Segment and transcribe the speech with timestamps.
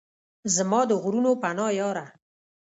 [0.55, 2.05] زما د غرونو پناه یاره!